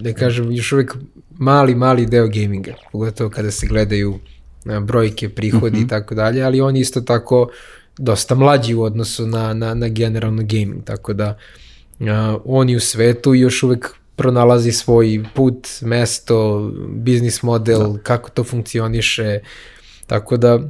[0.00, 0.96] da kažem, još uvijek
[1.30, 4.18] mali, mali deo gaminga, pogotovo kada se gledaju
[4.82, 7.50] brojke, prihodi i tako dalje, ali on isto tako
[7.98, 11.38] dosta mlađi u odnosu na, na, na generalno gaming, tako da
[12.00, 17.98] a, on i u svetu još uvek pronalazi svoj put, mesto, biznis model, da.
[17.98, 19.40] kako to funkcioniše,
[20.06, 20.68] tako da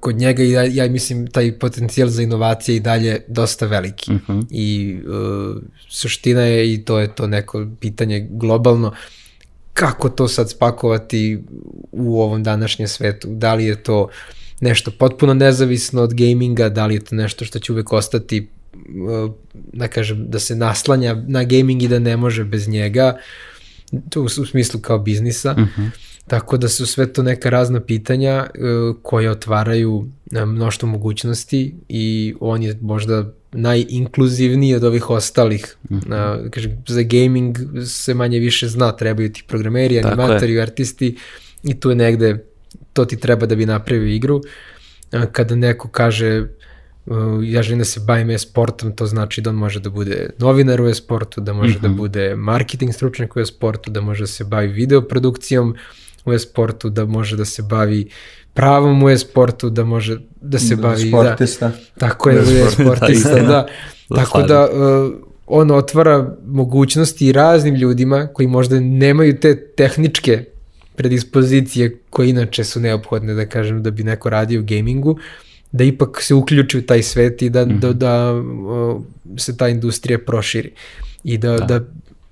[0.00, 4.44] kod njega ja, ja mislim taj potencijal za inovacije i dalje dosta veliki uh -huh.
[4.50, 8.92] i uh, suština je i to je to neko pitanje globalno
[9.72, 11.42] kako to sad spakovati
[11.92, 14.08] u ovom današnjem svetu, da li je to
[14.60, 18.48] nešto potpuno nezavisno od gaminga, da li je to nešto što će uvek ostati
[19.72, 23.16] da kažem, da se naslanja na gaming i da ne može bez njega,
[24.10, 25.52] to u smislu kao biznisa.
[25.52, 25.82] Uh mhm.
[25.82, 25.90] -huh.
[26.26, 30.08] Tako da su sve to neka razna pitanja uh, koje otvaraju
[30.46, 35.76] mnoštvo mogućnosti i on je možda najinkluzivniji od ovih ostalih.
[35.90, 36.50] Mm -hmm.
[36.50, 41.16] kažem, za gaming se manje više zna, trebaju ti programeri, animatori, artisti
[41.62, 42.44] i tu je negde,
[42.92, 44.40] to ti treba da bi napravio igru.
[45.32, 46.46] Kada neko kaže
[47.06, 50.80] uh, ja želim da se bavim e-sportom, to znači da on može da bude novinar
[50.80, 51.82] u e-sportu, da može mm -hmm.
[51.82, 51.96] da mhm.
[51.96, 55.74] bude marketing stručnjak u e-sportu, da može da se bavi videoprodukcijom
[56.26, 58.08] u e-sportu, da može da se bavi
[58.54, 61.08] pravom u e-sportu, da može da se da, bavi...
[61.08, 61.68] Sportista.
[61.68, 63.40] Da, tako je, da, je sportista, da.
[63.42, 63.66] da.
[64.16, 65.12] Tako da uh,
[65.46, 70.44] on otvara mogućnosti raznim ljudima koji možda nemaju te tehničke
[70.96, 75.18] predispozicije koje inače su neophodne, da kažem, da bi neko radio u gamingu,
[75.72, 77.78] da ipak se uključi u taj svet i da, mm -hmm.
[77.80, 79.02] da, da uh,
[79.36, 80.72] se ta industrija proširi
[81.24, 81.66] i da, da.
[81.66, 81.80] da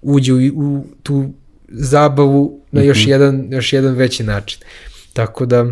[0.03, 1.33] uđe u, u tu
[1.75, 3.11] zabavu na još, mm -hmm.
[3.11, 4.61] jedan, još jedan veći način.
[5.13, 5.67] Tako da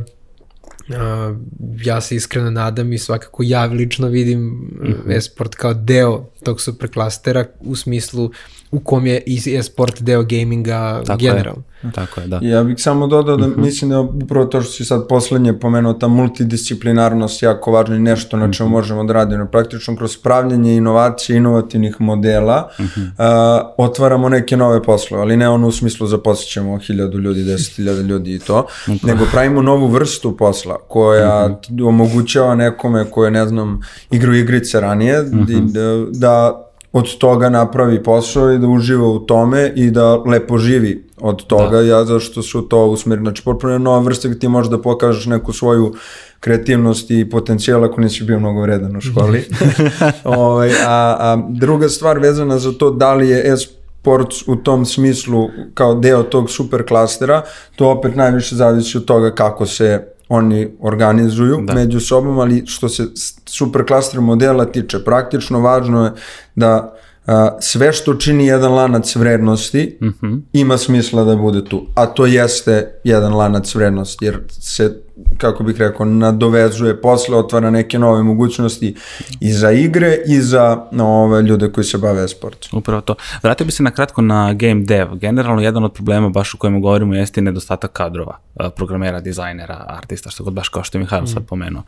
[0.89, 1.37] Uh,
[1.85, 5.17] ja se iskreno nadam i svakako ja lično vidim mm -hmm.
[5.17, 8.31] e-sport kao deo tog superklastera u smislu
[8.73, 11.63] u kom je i e-sport deo gaminga Tako generalno.
[11.83, 11.93] Je.
[11.93, 12.41] Tako je, da.
[12.43, 13.65] Ja bih samo dodao da mm -hmm.
[13.65, 18.37] mislim da upravo to što si sad poslednje pomenuo, ta multidisciplinarnost jako važno i nešto
[18.37, 18.77] na čemu mm -hmm.
[18.77, 19.47] možemo da radimo.
[19.47, 23.07] Praktično kroz pravljanje inovacije, inovativnih modela mm -hmm.
[23.07, 28.01] uh, otvaramo neke nove poslove, ali ne ono u smislu zaposlićemo hiljadu ljudi, deset hiljada
[28.01, 28.67] ljudi i to,
[29.03, 31.89] nego pravimo novu vrstu posla koja mm -hmm.
[31.89, 33.81] omogućava nekome koje, ne znam,
[34.11, 35.73] igru igrice ranije, mm -hmm.
[35.73, 41.05] da, da od toga napravi posao i da uživa u tome i da lepo živi
[41.21, 41.83] od toga, da.
[41.83, 45.27] ja zašto su to usmeri, znači potpuno je nova vrsta gde ti možeš da pokažeš
[45.27, 45.95] neku svoju
[46.41, 49.45] kreativnost i potencijal ako nisi bio mnogo vredan u školi.
[50.25, 55.49] ovaj, a, a druga stvar vezana za to da li je e-sport u tom smislu
[55.75, 57.43] kao deo tog super klastera,
[57.77, 61.75] to opet najviše zavisi od toga kako se oni organizuju da.
[61.75, 63.07] među sobom, ali što se
[63.47, 66.13] superklaster modela tiče, praktično važno je
[66.55, 66.95] da
[67.27, 70.41] a, sve što čini jedan lanac vrednosti mm -hmm.
[70.53, 71.87] ima smisla da bude tu.
[71.95, 75.02] A to jeste jedan lanac vrednosti, jer se
[75.39, 78.95] kako bih rekao, nadovezuje posle, otvara neke nove mogućnosti
[79.41, 82.79] i za igre i za ove ljude koji se bave sportom.
[82.79, 83.15] Upravo to.
[83.43, 85.15] Vratio bi se na kratko na game dev.
[85.15, 88.39] Generalno, jedan od problema baš u kojem govorimo jeste nedostatak kadrova,
[88.77, 91.29] programera, dizajnera, artista, što god baš kao što je Mihajlo mm.
[91.29, 91.83] sad pomenuo.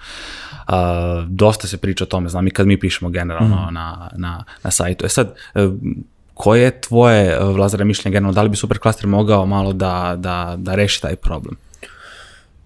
[0.68, 0.74] Uh,
[1.28, 3.74] dosta se priča o tome, znam i kad mi pišemo generalno mm.
[3.74, 5.06] na, na, na sajtu.
[5.06, 5.74] E sad, uh,
[6.34, 10.74] koje je tvoje, Vlazara, mišljenje generalno, da li bi Supercluster mogao malo da, da, da
[10.74, 11.56] reši taj problem?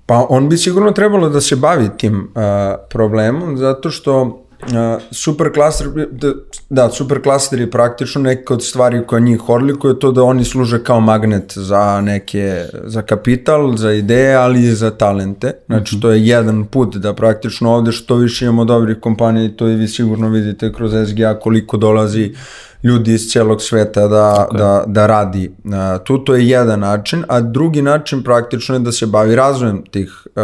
[0.09, 2.43] Pa on bi sigurno trebalo da se bavi tim uh,
[2.91, 6.33] problemom, zato što uh, super klaster, da,
[6.71, 10.85] da, super klaster je praktično neka od stvari koja njih odlikuje to da oni služe
[10.85, 15.53] kao magnet za neke, za kapital, za ideje, ali i za talente.
[15.67, 16.03] Znači, -hmm.
[16.03, 19.89] to je jedan put da praktično ovde što više imamo dobrih kompanija, to i vi
[19.89, 24.59] sigurno vidite kroz SGA koliko dolazi uh, ljudi iz celog sveta da, okay.
[24.59, 25.73] da, da radi uh,
[26.05, 26.19] tu.
[26.19, 30.43] To je jedan način, a drugi način praktično je da se bavi razvojem tih uh,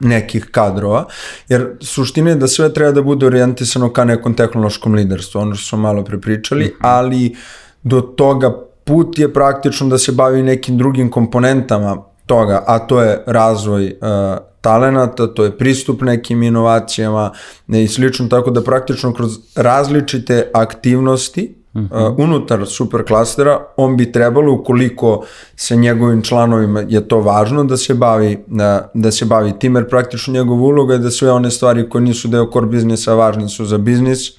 [0.00, 1.04] nekih kadrova,
[1.48, 5.68] jer suština je da sve treba da bude orijentisano ka nekom tehnološkom liderstvu, ono što
[5.68, 6.78] smo malo prepričali, mm -hmm.
[6.80, 7.36] ali
[7.82, 8.52] do toga
[8.84, 14.38] put je praktično da se bavi nekim drugim komponentama toga, a to je razvoj uh,
[14.60, 17.32] talenata, to je pristup nekim inovacijama
[17.68, 22.12] i slično, tako da praktično kroz različite aktivnosti Uh -huh.
[22.12, 25.24] uh, unutar superklastera, on bi trebalo, ukoliko
[25.56, 29.88] se njegovim članovima je to važno, da se bavi, da, da se bavi tim, jer
[29.88, 33.64] praktično njegova uloga je da sve one stvari koje nisu deo core biznisa važne su
[33.64, 34.30] za biznis,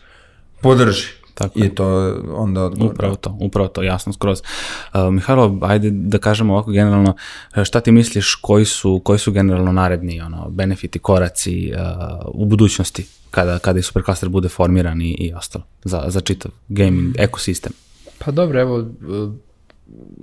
[0.61, 1.07] podrži.
[1.35, 1.75] Tako I je.
[1.75, 2.93] to je onda odgovor.
[2.93, 4.41] Upravo to, upravo to, jasno skroz.
[4.93, 7.15] Uh, Mihajlo, ajde da kažemo ovako generalno,
[7.55, 12.45] e, šta ti misliš koji su, koji su generalno naredni ono, benefiti, koraci uh, u
[12.45, 17.71] budućnosti kada, kada i Supercluster bude formiran i, i ostalo za, za čitav gaming ekosistem?
[18.17, 19.33] Pa dobro, evo, uh,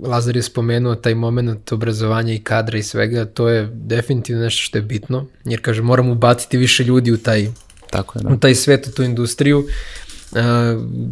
[0.07, 4.77] Lazar je spomenuo taj moment obrazovanja i kadra i svega, to je definitivno nešto što
[4.77, 7.47] je bitno, jer kaže moramo ubaciti više ljudi u taj,
[7.89, 8.37] Tako je, u da.
[8.37, 9.59] taj svet, u tu industriju.
[9.59, 9.65] Uh,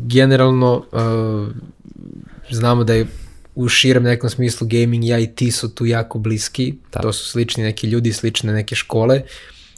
[0.08, 1.56] generalno uh,
[2.52, 3.08] znamo da je
[3.56, 7.00] u širem nekom smislu gaming i IT su tu jako bliski, Da.
[7.00, 9.22] to su slični neki ljudi, slične neke škole.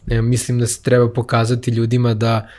[0.08, 2.49] E, mislim da se treba pokazati ljudima da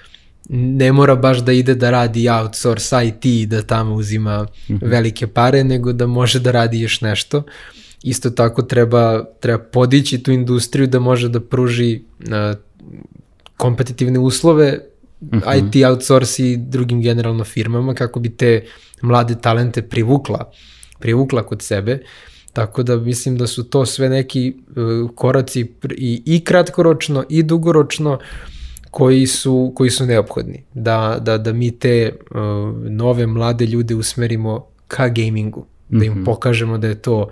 [0.49, 5.65] ne mora baš da ide da radi outsource IT i da tamo uzima velike pare,
[5.65, 7.43] nego da može da radi još nešto.
[8.03, 12.59] Isto tako treba, treba podići tu industriju da može da pruži uh,
[13.57, 14.79] kompetitivne uslove
[15.57, 18.65] IT outsource i drugim generalno firmama kako bi te
[19.03, 20.51] mlade talente privukla,
[20.99, 21.99] privukla kod sebe.
[22.53, 25.61] Tako da mislim da su to sve neki uh, koraci
[25.97, 28.19] i, i kratkoročno i dugoročno
[28.91, 30.65] koji su, koji su neophodni.
[30.75, 32.37] Da, da, da mi te uh,
[32.91, 35.67] nove mlade ljude usmerimo ka gamingu.
[35.89, 37.31] Da im pokažemo da je to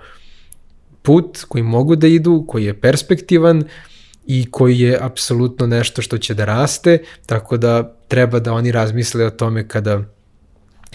[1.01, 3.63] put koji mogu da idu, koji je perspektivan
[4.27, 9.25] i koji je apsolutno nešto što će da raste, tako da treba da oni razmisle
[9.25, 10.03] o tome kada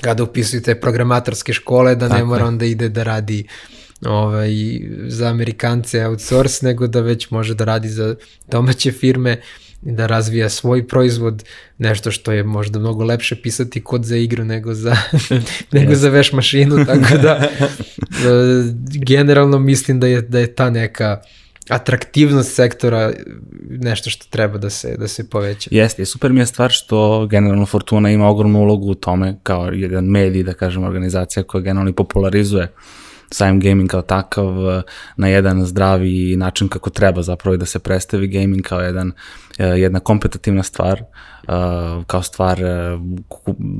[0.00, 2.48] kada upisuju te programatorske škole, da ne Tako mora je.
[2.48, 3.46] onda ide da radi
[4.06, 4.50] ovaj,
[5.06, 8.14] za Amerikance outsource, nego da već može da radi za
[8.50, 9.40] domaće firme
[9.82, 11.44] i da razvija svoj proizvod,
[11.78, 14.96] nešto što je možda mnogo lepše pisati kod za igru nego za,
[15.72, 17.48] nego za veš mašinu, tako da e,
[19.06, 21.20] generalno mislim da je, da je ta neka
[21.68, 23.12] atraktivnost sektora
[23.68, 25.70] nešto što treba da se, da se poveća.
[25.72, 30.04] Jeste, super mi je stvar što generalno Fortuna ima ogromnu ulogu u tome kao jedan
[30.04, 32.68] medij, da kažem, organizacija koja generalno popularizuje
[33.30, 34.82] sam gaming kao takav eh,
[35.16, 39.12] na jedan zdravi način kako treba zapravo i da se predstavi gaming kao jedan, eh,
[39.58, 41.52] jedna kompetitivna stvar, eh,
[42.06, 42.98] kao stvar eh,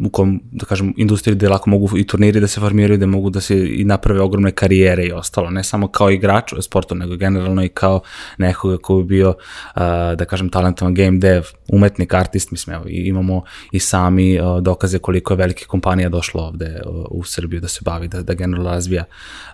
[0.05, 3.31] u- kom, da kažem, industriji gde lako mogu i turniri da se formiraju, da mogu
[3.31, 7.17] da se i naprave ogromne karijere i ostalo, ne samo kao igrač u sportu, nego
[7.17, 8.01] generalno i kao
[8.39, 9.35] nekoga ko bi bio,
[10.17, 15.39] da kažem, talentovan game dev, umetnik, artist, mislim, evo, imamo i sami dokaze koliko je
[15.39, 19.05] velikih kompanija došlo ovde u Srbiju da se bavi, da, da generalno razvija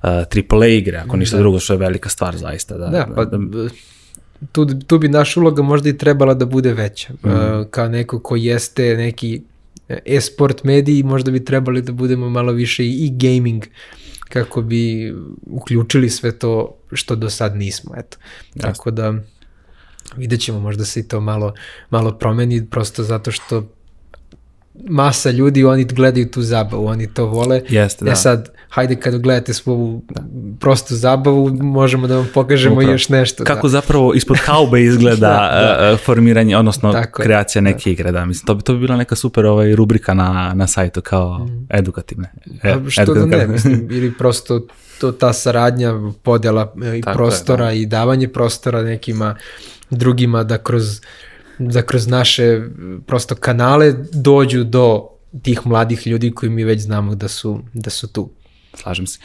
[0.03, 2.79] AAA igre, ako ništa drugo, što je velika stvar zaista.
[2.79, 3.25] Da, Da, pa
[4.53, 7.13] tu, tu bi naša uloga možda i trebala da bude veća.
[7.23, 7.31] Uh,
[7.71, 9.43] kao neko ko jeste neki
[9.89, 13.65] e-sport mediji, možda bi trebali da budemo malo više i, i gaming
[14.29, 15.15] kako bi
[15.47, 17.95] uključili sve to što do sad nismo.
[17.97, 18.17] Eto.
[18.61, 19.15] Tako da
[20.17, 21.55] vidjet ćemo možda se i to malo,
[21.91, 23.69] malo promeni prosto zato što
[24.89, 27.63] masa ljudi, oni gledaju tu zabavu, oni to vole.
[27.69, 28.11] Jeste, da.
[28.11, 30.03] E sad, hajde kad gledate svoju
[30.61, 32.93] prostu zabavu, možemo da vam pokažemo Upravo.
[32.93, 33.45] još nešto.
[33.45, 33.71] Kako da.
[33.71, 38.47] zapravo ispod haube izgleda Da, uh, formiranje, odnosno Tako je, kreacija neke igre, da, mislim,
[38.47, 42.33] to bi, to bi bila neka super ovaj, rubrika na, na sajtu kao edukativne.
[42.63, 43.53] E, Pa što da ne, edukativne.
[43.53, 44.61] mislim, ili prosto
[45.01, 49.37] to ta saradnja, podjela e, i Tako je, prostora i davanje prostora nekima
[49.91, 51.01] drugima da kroz,
[51.59, 52.61] da kroz naše
[53.07, 55.09] prosto kanale dođu do
[55.43, 58.31] tih mladih ljudi koji mi već znamo da su, da su tu.
[58.77, 59.19] Slažem se.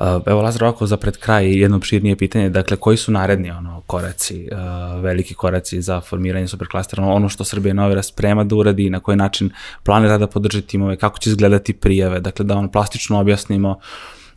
[0.00, 3.82] Uh, evo, Lazar, ovako za pred kraj jedno opširnije pitanje, dakle, koji su naredni ono,
[3.86, 8.90] koraci, uh, veliki koraci za formiranje superklastera, ono, što Srbija Novira sprema da uradi i
[8.90, 9.50] na koji način
[9.82, 13.78] planira da podrži timove, kako će izgledati prijave, dakle, da ono plastično objasnimo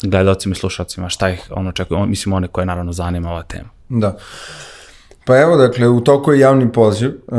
[0.03, 3.69] gledalcima i slušalcima šta ih ono očekuje, mislim one koje naravno zanima ova tema.
[3.89, 4.17] Da.
[5.31, 7.37] Pa evo, dakle, u toku je javni poziv uh,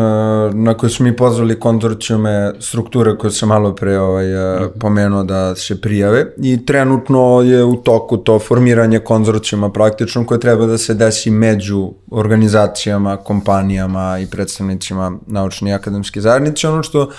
[0.55, 5.55] na koji su mi pozvali konzorcijume strukture koje sam malo pre ovaj, uh, pomenuo da
[5.55, 10.95] se prijave i trenutno je u toku to formiranje konzorcijuma praktično koje treba da se
[10.95, 16.69] desi među organizacijama, kompanijama i predstavnicima naučne i akademske zajednice.
[16.69, 17.11] Ono što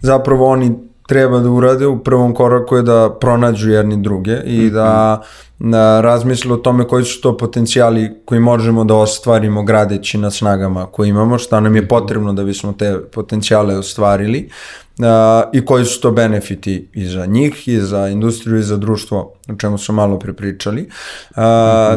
[0.00, 5.22] zapravo oni treba da urade u prvom koraku je da pronađu jedni druge i da
[5.58, 10.86] na, razmisle o tome koji su to potencijali koji možemo da ostvarimo gradeći na snagama
[10.86, 14.50] koje imamo, šta nam je potrebno da bismo te potencijale ostvarili
[14.98, 15.04] uh,
[15.52, 19.54] i koji su to benefiti i za njih, i za industriju, i za društvo, o
[19.58, 20.82] čemu smo malo prepričali,
[21.30, 21.36] uh,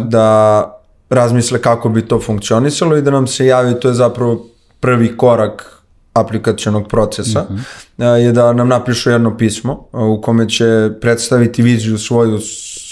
[0.08, 0.64] da
[1.10, 4.46] razmisle kako bi to funkcionisalo i da nam se javi, to je zapravo
[4.80, 5.81] prvi korak
[6.14, 7.56] aplikacionog procesa, mm
[7.98, 8.14] -hmm.
[8.14, 12.40] je da nam napišu jedno pismo u kome će predstaviti viziju svoju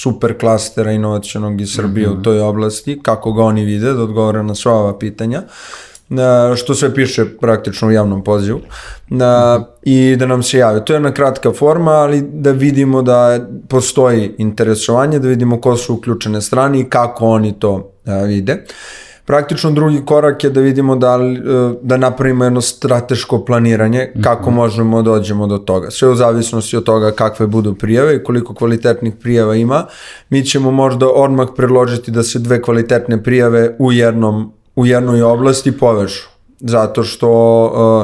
[0.01, 2.19] super klastera inovacionog iz Srbije mm -hmm.
[2.19, 5.43] u toj oblasti, kako ga oni vide, da odgovore na sva ova pitanja
[6.55, 8.59] što sve piše praktično u javnom pozivu
[9.21, 10.85] a, i da nam se jave.
[10.85, 15.93] To je jedna kratka forma, ali da vidimo da postoji interesovanje, da vidimo ko su
[15.93, 17.91] uključene strane i kako oni to
[18.27, 18.65] vide.
[19.29, 21.41] Praktično drugi korak je da vidimo da, li,
[21.81, 25.91] da napravimo jedno strateško planiranje kako možemo da dođemo do toga.
[25.91, 29.85] Sve u zavisnosti od toga kakve budu prijave i koliko kvalitetnih prijava ima.
[30.29, 35.77] Mi ćemo možda odmah predložiti da se dve kvalitetne prijave u jednom u jednoj oblasti
[35.77, 36.23] povežu.
[36.59, 37.29] Zato što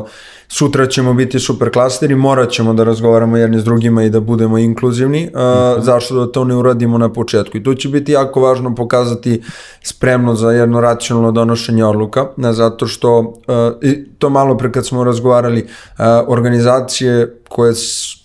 [0.01, 0.09] uh,
[0.47, 4.57] sutra ćemo biti super klasteri, morat ćemo da razgovaramo jedni s drugima i da budemo
[4.57, 5.81] inkluzivni, uh, mm -hmm.
[5.81, 7.57] zašto da to ne uradimo na početku.
[7.57, 9.41] I tu će biti jako važno pokazati
[9.83, 13.33] spremno za jedno racionalno donošenje odluka, ne, zato što, uh,
[13.81, 17.73] i to malo pre kad smo razgovarali, uh, organizacije koje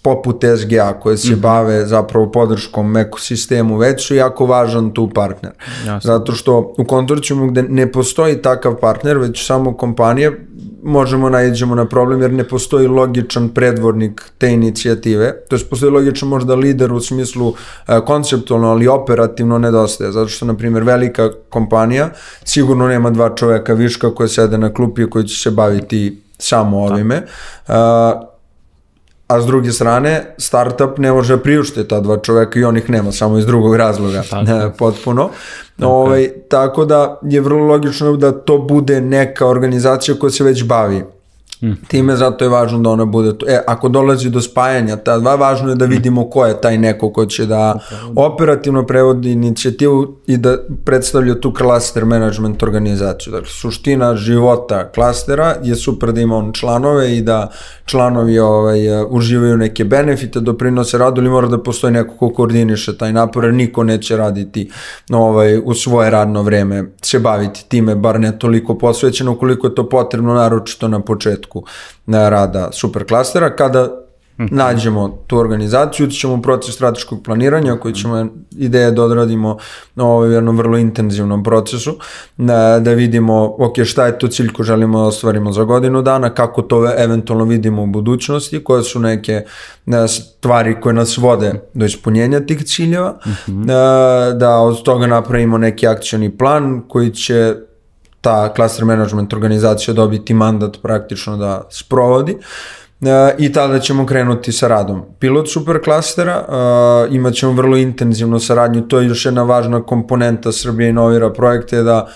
[0.03, 1.41] poput SGA koje se mm -hmm.
[1.41, 5.53] bave zapravo podrškom ekosistemu već su jako važan tu partner.
[5.87, 6.12] Jasne.
[6.12, 10.47] Zato što u kontorcijumu gde ne postoji takav partner, već samo kompanije,
[10.83, 15.32] možemo nađemo na problem jer ne postoji logičan predvornik te inicijative.
[15.48, 17.54] To je postoji logičan možda lider u smislu uh,
[18.06, 20.12] konceptualno, ali operativno nedostaje.
[20.12, 22.11] Zato što, na primjer, velika kompanija
[22.44, 27.22] sigurno nema dva čoveka viška koje sede na klupi koji će se baviti samo ovime.
[27.68, 27.74] Uh,
[29.30, 33.12] a s druge strane, startup ne može priuštiti ta dva čoveka i on ih nema,
[33.12, 34.70] samo iz drugog razloga, tako.
[34.78, 35.30] potpuno.
[35.78, 35.86] Okay.
[35.86, 41.04] Ovaj, tako da je vrlo logično da to bude neka organizacija koja se već bavi
[41.62, 41.72] Mm.
[41.88, 43.46] Time zato je važno da ona bude tu.
[43.48, 47.12] E, ako dolazi do spajanja ta dva, važno je da vidimo ko je taj neko
[47.12, 47.78] ko će da
[48.16, 53.32] operativno prevodi inicijativu i da predstavlja tu klaster management organizaciju.
[53.32, 57.50] Dakle, suština života klastera je super da ima on članove i da
[57.84, 63.12] članovi ovaj, uživaju neke benefite, doprinose radu, ili mora da postoji neko ko koordiniše taj
[63.12, 64.70] napor, niko neće raditi
[65.11, 69.88] ovaj, u svoje radno vreme, se baviti time, bar ne toliko posvećeno, koliko je to
[69.88, 71.64] potrebno, naročito na početku početku
[72.07, 73.88] rada superklastera, kada
[74.40, 74.57] mhm.
[74.57, 78.26] nađemo tu organizaciju, ćemo u proces strateškog planiranja koji ćemo
[78.59, 79.59] ideje da odradimo
[79.96, 81.96] ovaj, u jednom vrlo intenzivnom procesu,
[82.36, 86.34] da, da vidimo ok, šta je to cilj ko želimo da ostvarimo za godinu dana,
[86.34, 89.44] kako to eventualno vidimo u budućnosti, koje su neke
[90.09, 93.66] stvari koje nas vode do ispunjenja tih ciljeva, mhm.
[94.34, 97.70] da, od toga napravimo neki akcioni plan koji će
[98.21, 104.68] ta cluster management organizacija dobiti mandat praktično da sprovodi e, i tada ćemo krenuti sa
[104.68, 105.03] radom.
[105.18, 110.91] Pilot superklastera, uh, imat ćemo vrlo intenzivnu saradnju, to je još jedna važna komponenta Srbije
[110.91, 112.09] i Novira projekta je da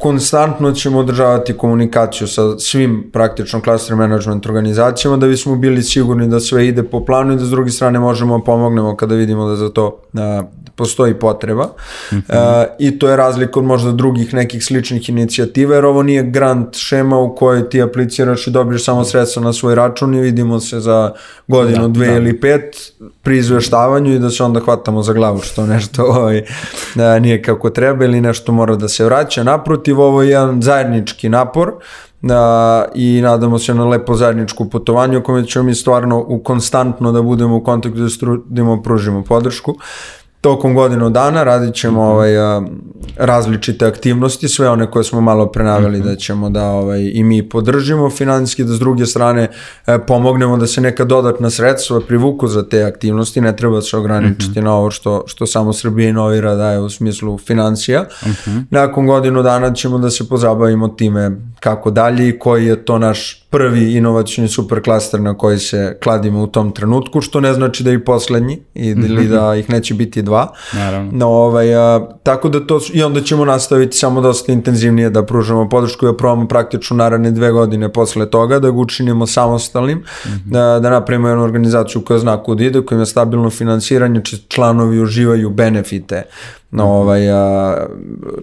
[0.00, 6.40] konstantno ćemo održavati komunikaciju sa svim praktično cluster management organizacijama da bismo bili sigurni da
[6.40, 9.56] sve ide po planu i da s druge strane možemo da pomognemo kada vidimo da
[9.56, 10.20] za to uh,
[10.74, 12.62] postoji potreba mm -hmm.
[12.62, 16.76] uh, i to je razlika od možda drugih nekih sličnih inicijativa jer ovo nije grant
[16.76, 20.80] šema u kojoj ti apliciraš i dobiješ samo sredstva na svoj račun i vidimo se
[20.80, 21.12] za
[21.48, 22.16] godinu, da, dve da.
[22.16, 22.92] ili pet
[23.22, 26.44] pri izveštavanju i da se onda hvatamo za glavu što nešto ovaj,
[26.94, 29.44] da, nije kako treba ili nešto mora da se vraća.
[29.44, 31.72] Naprotiv, ovo je jedan zajednički napor
[32.22, 37.12] da, i nadamo se na lepo zajedničku putovanje u kome ćemo mi stvarno u konstantno
[37.12, 39.74] da budemo u kontaktu da strudimo, pružimo podršku.
[40.40, 42.10] Tokom godinu dana radit ćemo mm -hmm.
[42.10, 42.30] ovaj,
[43.16, 46.06] različite aktivnosti, sve one koje smo malo prenaveli mm -hmm.
[46.06, 49.48] da ćemo da ovaj, i mi podržimo financijski, da s druge strane
[49.86, 54.50] e, pomognemo da se neka dodatna sredstva privuku za te aktivnosti, ne treba se ograničiti
[54.50, 54.64] mm -hmm.
[54.64, 58.02] na ovo što, što samo Srbija inovira daje u smislu financija.
[58.02, 58.64] Mm -hmm.
[58.70, 61.30] Nakon godinu dana ćemo da se pozabavimo time
[61.60, 66.46] kako dalje i koji je to naš prvi inovacijni superklaster na koji se kladimo u
[66.46, 69.28] tom trenutku, što ne znači da je i poslednji ili mm -hmm.
[69.28, 70.46] da ih neće biti dva.
[70.72, 71.10] Naravno.
[71.12, 75.68] No, ovaj, a, tako da to, i onda ćemo nastaviti samo dosta intenzivnije da pružamo
[75.68, 80.28] podršku i da probamo praktično naravne dve godine posle toga, da ga učinimo samostalnim, mm
[80.28, 80.50] -hmm.
[80.50, 85.50] da, da napravimo jednu organizaciju koja zna kud ide, koja ima stabilno finansiranje, članovi uživaju
[85.50, 86.22] benefite
[86.70, 86.92] na mhm.
[86.92, 87.76] ovaj, a,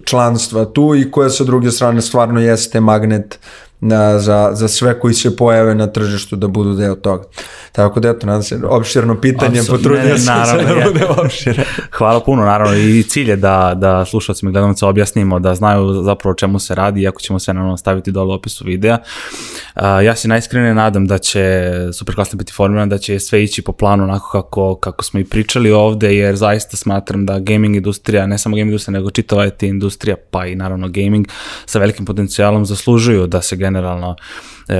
[0.04, 3.38] članstva tu i koja sa druge strane stvarno jeste magnet
[3.80, 7.24] na, za, za sve koji se pojave na tržištu da budu deo toga.
[7.72, 11.64] Tako da eto, nadam se, opširno pitanje, potrudio sam se da bude opšire.
[11.98, 16.34] Hvala puno, naravno, i cilj je da, da slušalcima i gledalnice objasnimo, da znaju zapravo
[16.34, 18.98] čemu se radi, iako ćemo se naravno staviti dole u opisu videa.
[19.76, 23.72] Uh, ja se najiskrenije nadam da će Superklasno biti formiran, da će sve ići po
[23.72, 28.38] planu onako kako, kako smo i pričali ovde, jer zaista smatram da gaming industrija, ne
[28.38, 31.28] samo gaming industrija, nego čitava IT industrija, pa i naravno gaming,
[31.66, 34.16] sa velikim potencijalom zaslužuju da se generalno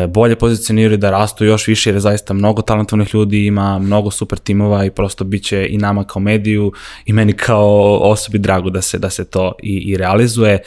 [0.09, 4.39] bolje pozicioniraju, da rastu još više jer je zaista mnogo talentovnih ljudi, ima mnogo super
[4.39, 6.72] timova i prosto bit će i nama kao mediju
[7.07, 10.59] i meni kao osobi drago da se, da se to i, i realizuje.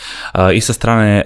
[0.53, 1.23] I sa strane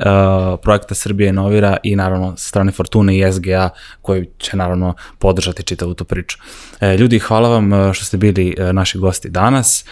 [0.62, 3.70] projekta Srbije Inovira i naravno sa strane Fortune i SGA
[4.02, 6.38] koji će naravno podržati čitavu tu priču.
[6.82, 9.86] E, ljudi, hvala vam što ste bili naši gosti danas.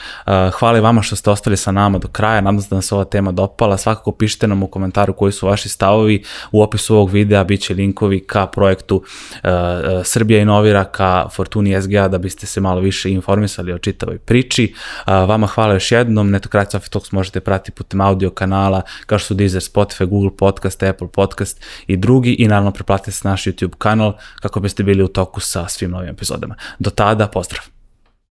[0.60, 2.41] Hvala i vama što ste ostali sa nama do kraja.
[2.41, 3.78] Nadam se da se ova tema dopala.
[3.78, 6.24] Svakako pišite nam u komentaru koji su vaši stavovi.
[6.51, 9.49] U opisu ovog videa bit će linkovi ka projektu uh,
[10.03, 14.73] Srbija inovira, ka Fortuni SGA da biste se malo više informisali o čitavoj priči.
[14.73, 16.31] Uh, vama hvala još jednom.
[16.31, 20.83] Netokracija Office Talks možete pratiti putem audio kanala kao što su Deezer, Spotify, Google Podcast,
[20.83, 25.07] Apple Podcast i drugi i naravno preplatite se naš YouTube kanal kako biste bili u
[25.07, 26.55] toku sa svim novim epizodama.
[26.79, 27.72] Do tada, pozdrav!